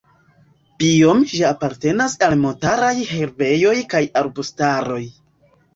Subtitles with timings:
[0.83, 5.03] Biome ĝi apartenas al montaraj herbejoj kaj arbustaroj.